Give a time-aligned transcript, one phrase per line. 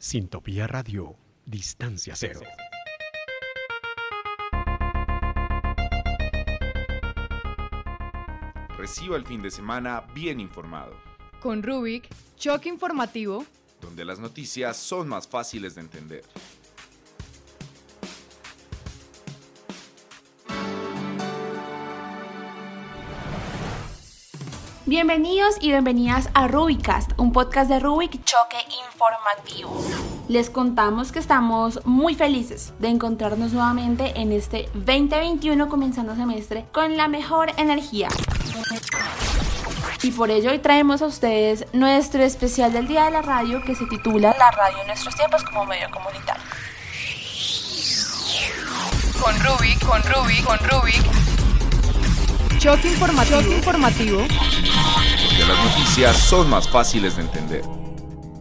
[0.00, 1.14] Sintopía Radio,
[1.44, 2.40] Distancia Cero.
[8.78, 10.94] Reciba el fin de semana bien informado,
[11.40, 13.44] Con Rubik, choque informativo.
[13.80, 16.22] donde las noticias son más fáciles de entender.
[24.90, 28.56] Bienvenidos y bienvenidas a Rubicast, un podcast de Rubik Choque
[28.88, 29.80] Informativo.
[30.26, 36.96] Les contamos que estamos muy felices de encontrarnos nuevamente en este 2021 comenzando semestre con
[36.96, 38.08] la mejor energía.
[40.02, 43.76] Y por ello hoy traemos a ustedes nuestro especial del Día de la Radio que
[43.76, 46.42] se titula La radio en nuestros tiempos como medio comunitario.
[49.22, 51.29] Con Rubik, con Rubik, con Rubik.
[52.60, 53.40] Choque informativo.
[53.40, 54.18] Choque informativo.
[54.18, 57.62] Donde las noticias son más fáciles de entender.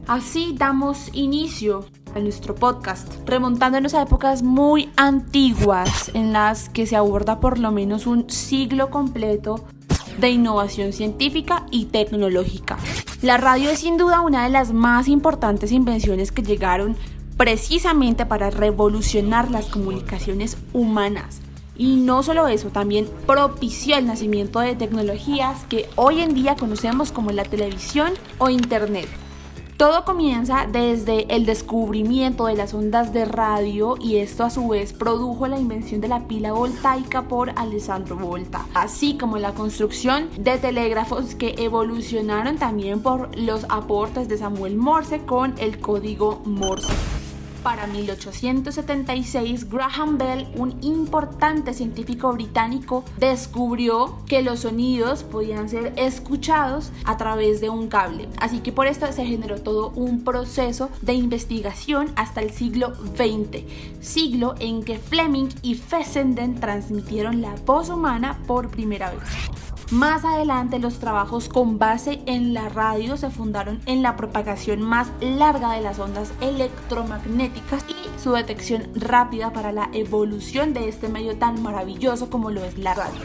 [0.08, 6.98] Así damos inicio a nuestro podcast, remontándonos a épocas muy antiguas en las que se
[6.98, 9.64] aborda por lo menos un siglo completo
[10.18, 12.78] de innovación científica y tecnológica.
[13.22, 16.98] La radio es sin duda una de las más importantes invenciones que llegaron
[17.38, 21.40] precisamente para revolucionar las comunicaciones humanas.
[21.80, 27.14] Y no solo eso, también propició el nacimiento de tecnologías que hoy en día conocemos
[27.14, 29.08] como la televisión o internet.
[29.78, 34.92] Todo comienza desde el descubrimiento de las ondas de radio y esto a su vez
[34.92, 40.58] produjo la invención de la pila voltaica por Alessandro Volta, así como la construcción de
[40.58, 47.19] telégrafos que evolucionaron también por los aportes de Samuel Morse con el código Morse.
[47.64, 56.92] Para 1876, Graham Bell, un importante científico británico, descubrió que los sonidos podían ser escuchados
[57.04, 58.30] a través de un cable.
[58.40, 63.64] Así que por esto se generó todo un proceso de investigación hasta el siglo XX,
[64.00, 69.20] siglo en que Fleming y Fessenden transmitieron la voz humana por primera vez.
[69.92, 75.10] Más adelante los trabajos con base en la radio se fundaron en la propagación más
[75.20, 81.38] larga de las ondas electromagnéticas y su detección rápida para la evolución de este medio
[81.38, 83.22] tan maravilloso como lo es la radio.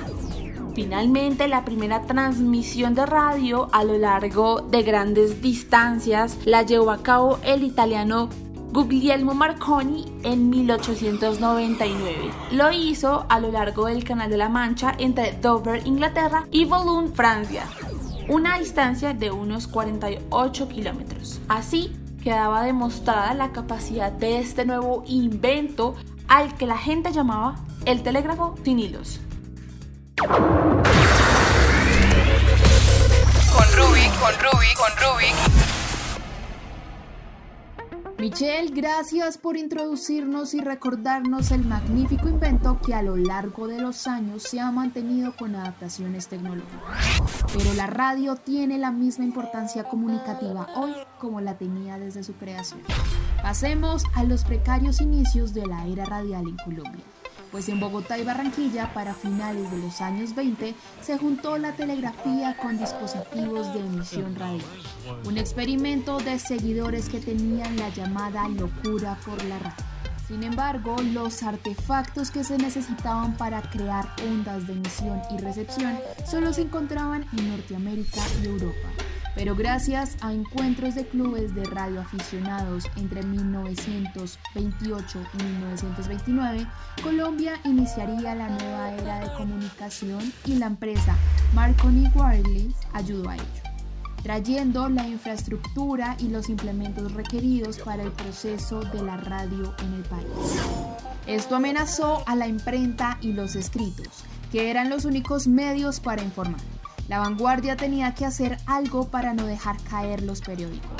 [0.74, 7.02] Finalmente, la primera transmisión de radio a lo largo de grandes distancias la llevó a
[7.02, 8.30] cabo el italiano
[8.74, 12.32] Guglielmo Marconi en 1899.
[12.50, 17.14] Lo hizo a lo largo del Canal de la Mancha entre Dover, Inglaterra y Boulogne,
[17.14, 17.68] Francia,
[18.28, 21.40] una distancia de unos 48 kilómetros.
[21.46, 25.94] Así quedaba demostrada la capacidad de este nuevo invento
[26.26, 29.20] al que la gente llamaba el telégrafo sin hilos.
[30.16, 30.32] Con
[33.76, 35.83] Rubik, con Rubik, con Rubik.
[38.24, 44.06] Michelle, gracias por introducirnos y recordarnos el magnífico invento que a lo largo de los
[44.06, 47.20] años se ha mantenido con adaptaciones tecnológicas.
[47.52, 52.80] Pero la radio tiene la misma importancia comunicativa hoy como la tenía desde su creación.
[53.42, 57.04] Pasemos a los precarios inicios de la era radial en Colombia
[57.54, 62.56] pues en Bogotá y Barranquilla para finales de los años 20 se juntó la telegrafía
[62.56, 64.66] con dispositivos de emisión radial,
[65.24, 69.84] un experimento de seguidores que tenían la llamada locura por la radio.
[70.26, 75.96] Sin embargo, los artefactos que se necesitaban para crear ondas de emisión y recepción
[76.28, 82.84] solo se encontraban en Norteamérica y Europa pero gracias a encuentros de clubes de radioaficionados
[82.96, 86.66] entre 1928 y 1929,
[87.02, 91.16] Colombia iniciaría la nueva era de comunicación y la empresa
[91.54, 93.44] Marconi Wireless ayudó a ello,
[94.22, 100.02] trayendo la infraestructura y los implementos requeridos para el proceso de la radio en el
[100.02, 100.26] país.
[101.26, 106.73] Esto amenazó a la imprenta y los escritos, que eran los únicos medios para informar.
[107.08, 110.90] La vanguardia tenía que hacer algo para no dejar caer los periódicos.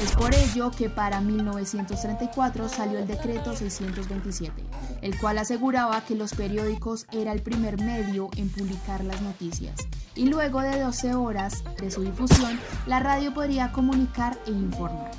[0.00, 4.52] Es por ello que para 1934 salió el decreto 627,
[5.02, 9.74] el cual aseguraba que los periódicos era el primer medio en publicar las noticias.
[10.14, 15.10] Y luego de 12 horas de su difusión, la radio podría comunicar e informar.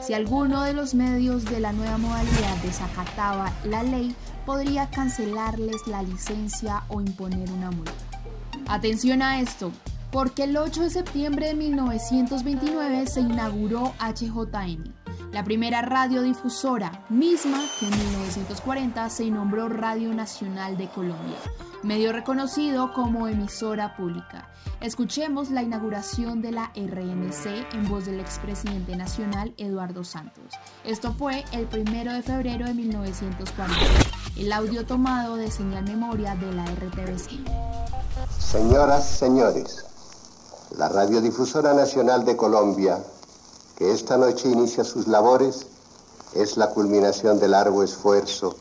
[0.00, 4.16] Si alguno de los medios de la nueva modalidad desacataba la ley,
[4.46, 7.92] podría cancelarles la licencia o imponer una multa.
[8.68, 9.70] Atención a esto,
[10.12, 14.94] porque el 8 de septiembre de 1929 se inauguró HJN,
[15.32, 21.38] la primera radiodifusora, misma que en 1940 se nombró Radio Nacional de Colombia,
[21.82, 24.50] medio reconocido como emisora pública.
[24.82, 30.52] Escuchemos la inauguración de la RNC en voz del expresidente nacional Eduardo Santos.
[30.84, 33.74] Esto fue el 1 de febrero de 1940.
[34.36, 37.48] El audio tomado de señal memoria de la RTBC.
[38.38, 39.86] Señoras, señores,
[40.76, 43.02] la Radiodifusora Nacional de Colombia
[43.76, 45.66] que esta noche inicia sus labores
[46.34, 48.56] es la culminación del largo esfuerzo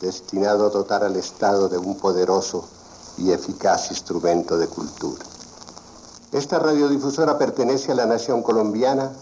[0.00, 2.64] destinado a dotar al Estado de un poderoso
[3.18, 5.24] y eficaz instrumento de cultura.
[6.32, 9.12] Esta radiodifusora pertenece a la nación colombiana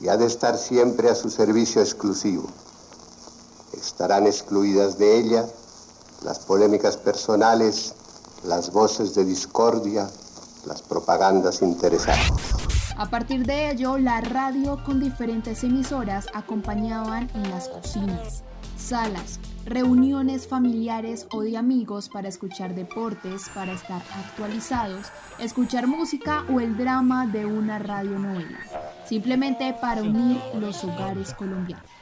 [0.00, 2.44] y ha de estar siempre a su servicio exclusivo.
[3.72, 5.46] Estarán excluidas de ella
[6.22, 7.94] las polémicas personales,
[8.44, 10.08] las voces de discordia,
[10.66, 12.30] las propagandas interesadas.
[12.96, 18.42] A partir de ello, la radio con diferentes emisoras acompañaban en las cocinas,
[18.76, 25.06] salas, reuniones familiares o de amigos para escuchar deportes, para estar actualizados,
[25.38, 28.58] escuchar música o el drama de una radionovela,
[29.06, 31.99] simplemente para unir los hogares colombianos.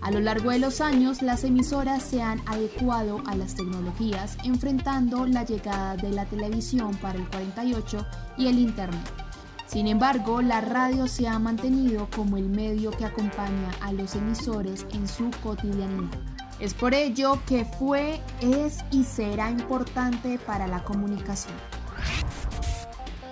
[0.00, 5.26] A lo largo de los años, las emisoras se han adecuado a las tecnologías, enfrentando
[5.26, 8.06] la llegada de la televisión para el 48
[8.36, 9.12] y el Internet.
[9.66, 14.86] Sin embargo, la radio se ha mantenido como el medio que acompaña a los emisores
[14.92, 16.18] en su cotidianidad.
[16.58, 21.54] Es por ello que fue, es y será importante para la comunicación.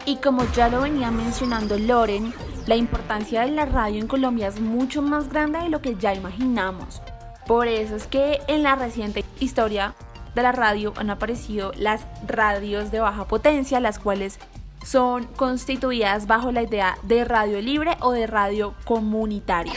[0.07, 2.33] Y como ya lo venía mencionando Loren,
[2.67, 6.15] la importancia de la radio en Colombia es mucho más grande de lo que ya
[6.15, 7.03] imaginamos.
[7.45, 9.95] Por eso es que en la reciente historia
[10.37, 14.39] de la radio han aparecido las radios de baja potencia, las cuales
[14.85, 19.75] son constituidas bajo la idea de radio libre o de radio comunitaria.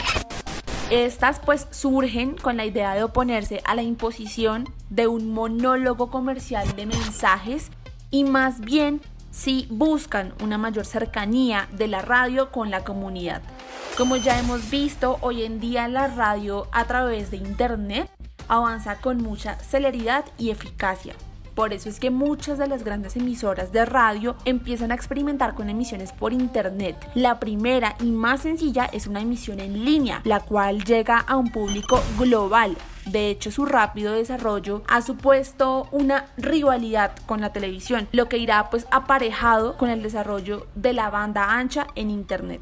[0.90, 6.76] Estas pues surgen con la idea de oponerse a la imposición de un monólogo comercial
[6.76, 7.70] de mensajes
[8.12, 9.00] y más bien
[9.30, 13.42] si buscan una mayor cercanía de la radio con la comunidad.
[13.96, 18.10] Como ya hemos visto, hoy en día la radio a través de internet
[18.48, 21.14] avanza con mucha celeridad y eficacia.
[21.54, 25.68] Por eso es que muchas de las grandes emisoras de radio empiezan a experimentar con
[25.68, 26.96] emisiones por internet.
[27.14, 31.50] La primera y más sencilla es una emisión en línea, la cual llega a un
[31.50, 32.76] público global.
[33.06, 38.70] De hecho, su rápido desarrollo ha supuesto una rivalidad con la televisión, lo que irá
[38.70, 42.60] pues aparejado con el desarrollo de la banda ancha en internet.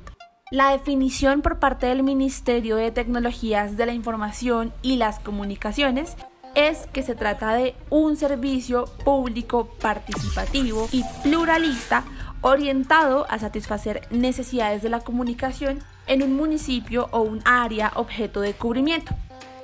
[0.51, 6.17] La definición por parte del Ministerio de Tecnologías de la Información y las Comunicaciones
[6.59, 12.03] es que se trata de un servicio público participativo y pluralista
[12.41, 15.79] orientado a satisfacer necesidades de la comunicación
[16.09, 19.15] en un municipio o un área objeto de cubrimiento.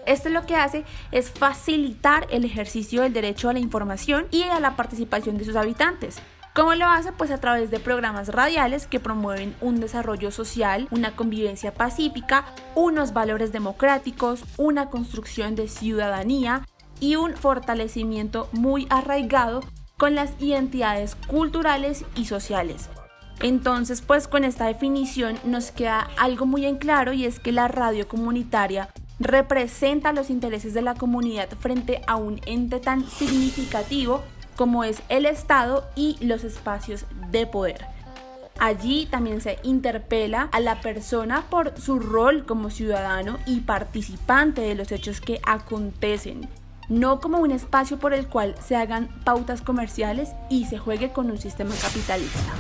[0.07, 4.61] Esto lo que hace es facilitar el ejercicio del derecho a la información y a
[4.61, 6.19] la participación de sus habitantes.
[6.55, 7.11] ¿Cómo lo hace?
[7.11, 12.45] Pues a través de programas radiales que promueven un desarrollo social, una convivencia pacífica,
[12.77, 16.65] unos valores democráticos, una construcción de ciudadanía
[17.01, 19.61] y un fortalecimiento muy arraigado
[19.97, 22.89] con las identidades culturales y sociales.
[23.41, 27.69] Entonces, pues con esta definición nos queda algo muy en claro y es que la
[27.69, 28.89] radio comunitaria
[29.19, 34.23] representa los intereses de la comunidad frente a un ente tan significativo
[34.57, 37.87] como es el Estado y los espacios de poder.
[38.61, 44.77] Allí también se interpela a la persona por su rol como ciudadano y participante de
[44.77, 46.49] los hechos que acontecen
[46.89, 51.31] no como un espacio por el cual se hagan pautas comerciales y se juegue con
[51.31, 52.53] un sistema capitalista.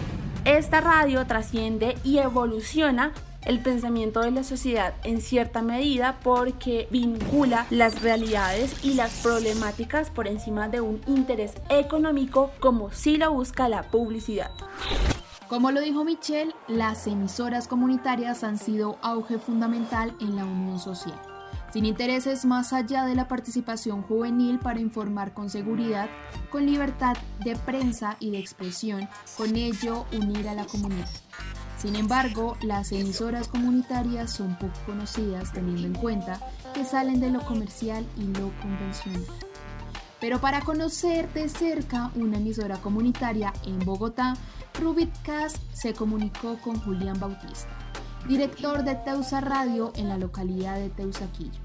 [0.44, 3.12] Esta radio trasciende y evoluciona
[3.44, 10.10] el pensamiento de la sociedad en cierta medida porque vincula las realidades y las problemáticas
[10.10, 14.50] por encima de un interés económico como si lo busca la publicidad.
[15.48, 21.33] Como lo dijo Michelle, las emisoras comunitarias han sido auge fundamental en la unión social
[21.74, 26.08] sin intereses más allá de la participación juvenil para informar con seguridad,
[26.48, 31.08] con libertad de prensa y de expresión, con ello unir a la comunidad.
[31.76, 36.38] Sin embargo, las emisoras comunitarias son poco conocidas teniendo en cuenta
[36.74, 39.24] que salen de lo comercial y lo convencional.
[40.20, 44.34] Pero para conocer de cerca una emisora comunitaria en Bogotá,
[44.80, 47.76] Rubit Cast se comunicó con Julián Bautista,
[48.28, 51.63] director de Teusa Radio en la localidad de Teusaquillo.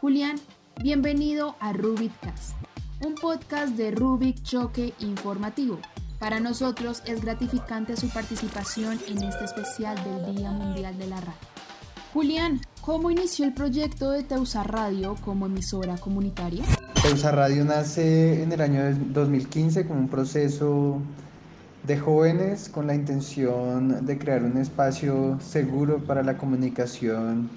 [0.00, 0.36] Julián,
[0.82, 2.56] bienvenido a Rubikcast,
[3.04, 5.78] un podcast de Rubik Choque Informativo.
[6.18, 11.34] Para nosotros es gratificante su participación en este especial del Día Mundial de la Radio.
[12.12, 16.62] Julián, ¿Cómo inició el proyecto de Teusa Radio como emisora comunitaria?
[17.02, 18.80] Teusa Radio nace en el año
[19.12, 21.00] 2015 como un proceso
[21.82, 27.50] de jóvenes con la intención de crear un espacio seguro para la comunicación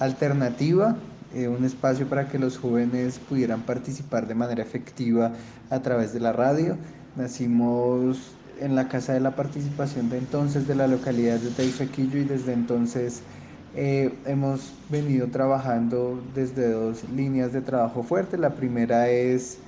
[0.00, 0.96] alternativa,
[1.34, 5.32] eh, un espacio para que los jóvenes pudieran participar de manera efectiva
[5.70, 6.76] a través de la radio.
[7.16, 12.24] Nacimos en la Casa de la Participación de entonces de la localidad de Teifaquillo y
[12.24, 13.22] desde entonces
[13.76, 18.38] eh, hemos venido trabajando desde dos líneas de trabajo fuerte.
[18.38, 19.58] La primera es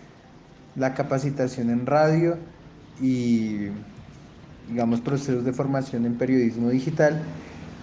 [0.76, 2.36] la capacitación en radio
[3.00, 3.68] y
[4.68, 7.22] digamos procesos de formación en periodismo digital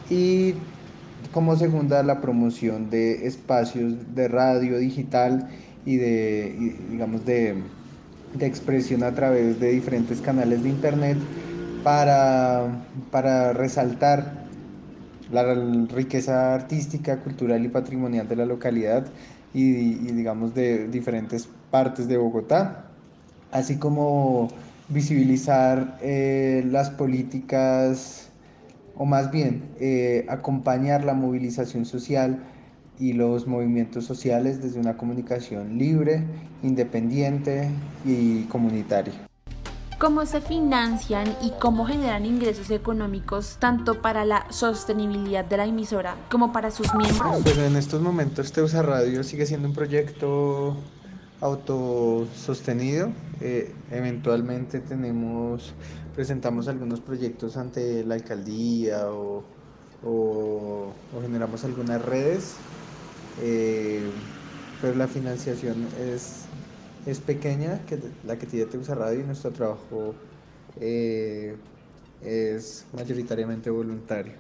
[0.10, 0.56] y
[1.32, 5.50] como segunda la promoción de espacios de radio digital
[5.86, 7.56] y de digamos de,
[8.34, 11.18] de expresión a través de diferentes canales de internet
[11.84, 12.68] para,
[13.12, 14.44] para resaltar
[15.32, 15.54] la
[15.94, 19.06] riqueza artística, cultural y patrimonial de la localidad
[19.54, 22.86] y, digamos de diferentes partes de Bogotá,
[23.52, 24.50] así como
[24.90, 28.30] visibilizar eh, las políticas
[28.96, 32.44] o más bien eh, acompañar la movilización social
[33.00, 36.24] y los movimientos sociales desde una comunicación libre,
[36.62, 37.70] independiente
[38.06, 39.14] y comunitaria
[40.04, 46.18] cómo se financian y cómo generan ingresos económicos tanto para la sostenibilidad de la emisora
[46.30, 47.42] como para sus miembros.
[47.42, 50.76] Bueno, en estos momentos Teusa Radio sigue siendo un proyecto
[51.42, 53.10] autosostenido.
[53.42, 55.74] Eh, eventualmente tenemos,
[56.16, 59.44] presentamos algunos proyectos ante la alcaldía o,
[61.22, 62.56] generamos algunas redes,
[63.42, 64.02] eh,
[64.82, 66.44] pero la financiación es
[67.06, 70.16] es pequeña, que la que tiene Teusa Radio y nuestro trabajo
[70.80, 71.56] eh,
[72.22, 74.34] es mayoritariamente voluntario.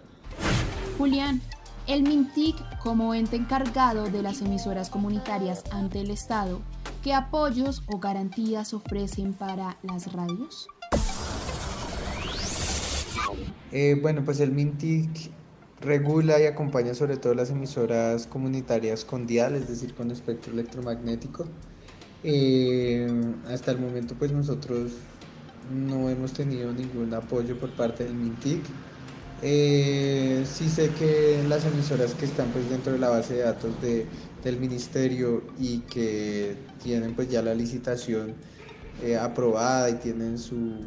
[0.97, 1.41] Julián,
[1.87, 6.61] el MINTIC como ente encargado de las emisoras comunitarias ante el Estado,
[7.03, 10.67] ¿qué apoyos o garantías ofrecen para las radios?
[13.71, 15.09] Eh, bueno, pues el MINTIC
[15.81, 21.45] regula y acompaña sobre todo las emisoras comunitarias con dial, es decir, con espectro electromagnético.
[22.23, 23.05] Eh,
[23.49, 24.93] hasta el momento pues nosotros
[25.69, 28.61] no hemos tenido ningún apoyo por parte del MINTIC.
[29.41, 33.81] Eh, sí sé que las emisoras que están pues dentro de la base de datos
[33.81, 34.07] de,
[34.43, 38.35] del ministerio y que tienen pues ya la licitación
[39.01, 40.81] eh, aprobada y tienen su,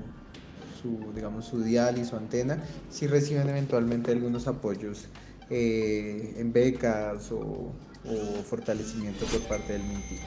[0.80, 5.06] su, digamos, su dial y su antena, sí reciben eventualmente algunos apoyos
[5.48, 7.72] en becas o,
[8.08, 10.20] o fortalecimiento por parte del MINTIC.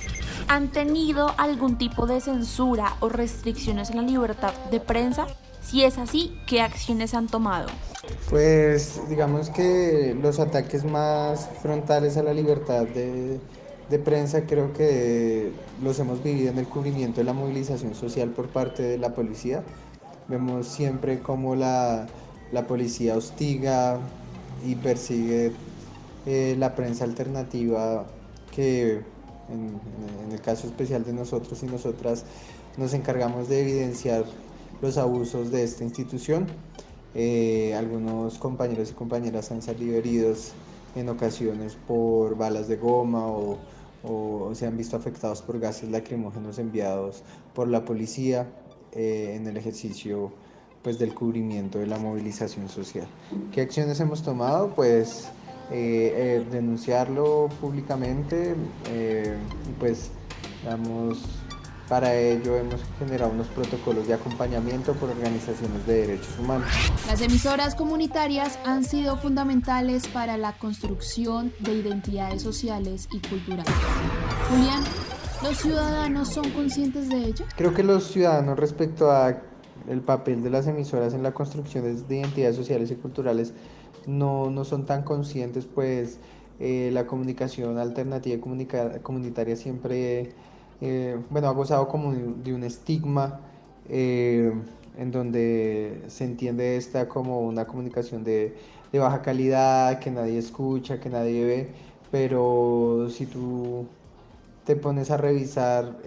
[0.48, 5.28] ¿Han tenido algún tipo de censura o restricciones en la libertad de prensa?
[5.62, 7.68] Si es así, ¿qué acciones han tomado?
[8.30, 13.40] Pues digamos que los ataques más frontales a la libertad de,
[14.00, 15.52] prensa creo que
[15.84, 19.64] los hemos vivido en el cubrimiento de la movilización social por parte de la policía.
[20.28, 22.08] Vemos siempre cómo la,
[22.52, 24.00] la policía hostiga
[24.66, 25.52] y persigue
[26.26, 28.06] eh, la prensa alternativa
[28.52, 29.02] que
[29.50, 32.26] en, el caso especial de nosotros y nosotras
[32.78, 34.26] nos encargamos de evidenciar
[34.82, 36.48] los abusos de esta institución.
[37.16, 40.54] Eh, algunos compañeros y compañeras han salido heridos
[40.96, 43.58] en ocasiones por balas de goma o,
[44.54, 47.22] se han visto afectados por gases lacrimógenos enviados
[47.54, 48.48] por la policía
[48.94, 50.32] eh, en el ejercicio
[50.82, 53.08] pues, del cubrimiento de la movilización social.
[53.52, 54.74] ¿Qué acciones hemos tomado?
[54.74, 55.30] Pues
[55.72, 58.56] eh, eh, denunciarlo públicamente
[58.90, 59.36] eh,
[59.80, 60.10] pues
[60.66, 61.44] damos
[61.90, 66.70] para ello hemos generado unos protocolos de acompañamiento por organizaciones de derechos humanos.
[67.08, 73.74] Las emisoras comunitarias han sido fundamentales para la construcción de identidades sociales y culturales.
[74.50, 74.84] Julián,
[75.42, 77.46] ¿los ciudadanos son conscientes de ello?
[77.58, 79.42] Creo que los ciudadanos respecto a
[79.88, 83.54] el papel de las emisoras en la construcción de identidades sociales y culturales
[84.06, 86.20] no, no son tan conscientes, pues
[86.60, 90.34] eh, la comunicación alternativa y comunitaria siempre, eh,
[91.30, 93.42] bueno, ha gozado como de un estigma
[93.90, 94.54] eh,
[94.98, 98.56] en donde se entiende esta como una comunicación de,
[98.92, 101.70] de, baja calidad, que nadie escucha, que nadie ve,
[102.12, 103.86] pero si tú
[104.66, 105.98] te pones a revisar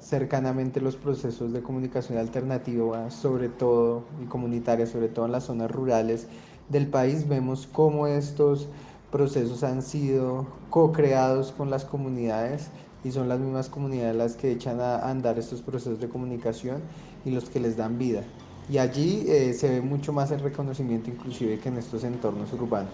[0.00, 5.70] cercanamente los procesos de comunicación alternativa, sobre todo y comunitaria, sobre todo en las zonas
[5.70, 6.26] rurales,
[6.68, 8.68] del país, vemos cómo estos
[9.10, 12.70] procesos han sido co-creados con las comunidades
[13.08, 16.82] y son las mismas comunidades las que echan a andar estos procesos de comunicación
[17.24, 18.22] y los que les dan vida.
[18.70, 22.92] Y allí eh, se ve mucho más el reconocimiento inclusive que en estos entornos urbanos.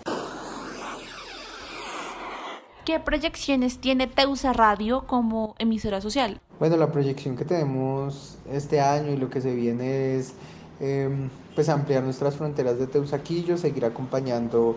[2.85, 6.41] ¿Qué proyecciones tiene Teusa Radio como emisora social?
[6.61, 10.35] Bueno, la proyección que tenemos este año y lo que se viene es
[10.81, 14.77] em, pues ampliar nuestras fronteras de Teusaquillo, seguir acompañando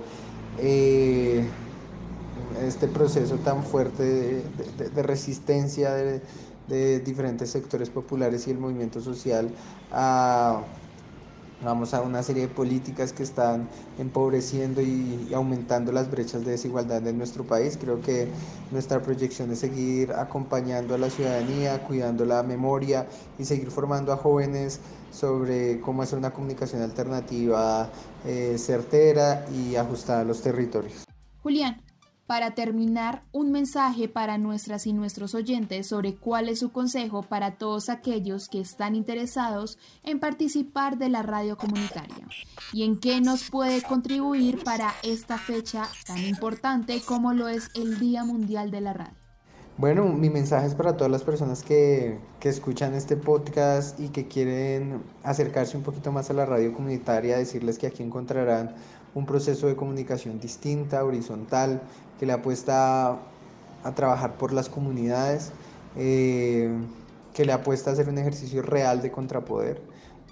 [0.57, 1.45] eh,
[2.61, 4.43] este proceso tan fuerte
[4.93, 9.49] de, resistencia de, diferentes sectores populares y el movimiento social
[9.91, 10.63] a
[11.63, 17.05] Vamos a una serie de políticas que están empobreciendo y, aumentando las brechas de desigualdad
[17.07, 17.79] en nuestro país.
[17.81, 18.27] Creo que
[18.69, 23.07] nuestra proyección es seguir acompañando a la ciudadanía, cuidando la memoria
[23.39, 24.79] y seguir formando a jóvenes
[25.11, 27.89] sobre cómo hacer una comunicación alternativa
[28.23, 31.05] eh, certera y ajustada a los territorios.
[31.41, 31.81] Julián,
[32.27, 37.55] para terminar, un mensaje para nuestras y nuestros oyentes sobre cuál es su consejo para
[37.57, 42.27] todos aquellos que están interesados en participar de la radio comunitaria
[42.73, 47.97] y en qué nos puede contribuir para esta fecha tan importante como lo es el
[47.97, 49.15] Día Mundial de la Radio.
[49.77, 54.27] Bueno, mi mensaje es para todas las personas que, que, escuchan este podcast y que
[54.27, 58.73] quieren acercarse un poquito más a la radio comunitaria, decirles que aquí encontrarán
[59.13, 61.81] un proceso de comunicación distinta, horizontal,
[62.19, 63.17] que le apuesta
[63.83, 65.51] a trabajar por las comunidades,
[65.95, 66.69] eh,
[67.33, 69.81] que le apuesta a hacer un ejercicio real de contrapoder.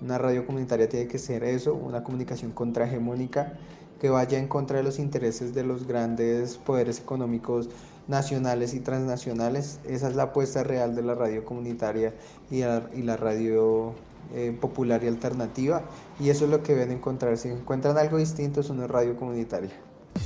[0.01, 3.53] Una radio comunitaria tiene que ser eso, una comunicación contrahegemónica
[3.99, 7.69] que vaya en contra de los intereses de los grandes poderes económicos
[8.07, 9.79] nacionales y transnacionales.
[9.85, 12.13] Esa es la apuesta real de la radio comunitaria
[12.51, 13.93] y la, radio
[14.33, 15.83] eh, popular y alternativa.
[16.19, 17.37] Y eso es lo que deben encontrar.
[17.37, 19.71] Si encuentran algo distinto, es una radio comunitaria.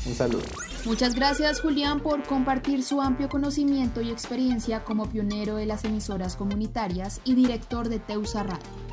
[0.05, 0.43] Un saludo.
[0.85, 6.35] Muchas gracias Julián por compartir su amplio conocimiento y experiencia como pionero de las emisoras
[6.35, 8.89] comunitarias y director de Teusa Radio.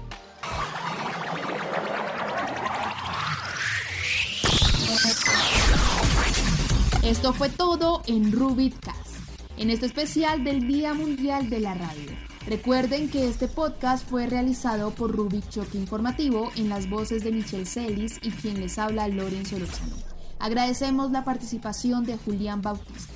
[7.03, 9.15] Esto fue todo en Rubitcast,
[9.59, 12.11] en este especial del Día Mundial de la Radio.
[12.47, 17.67] Recuerden que este podcast fue realizado por Rubik Choque Informativo en las voces de Michelle
[17.67, 20.06] Celis y quien les habla Lorenzo Lozano.
[20.38, 23.14] Agradecemos la participación de Julián Bautista.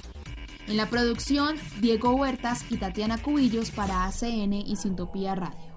[0.66, 5.70] En la producción, Diego Huertas y Tatiana Cubillos para ACN y Sintopía Radio.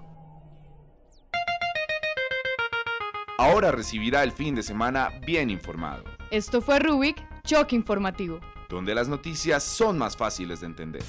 [3.38, 6.04] Ahora recibirá el fin de semana bien informado.
[6.30, 8.40] Esto fue Rubik, Choque Informativo.
[8.68, 11.02] Donde las noticias son más fáciles de entender.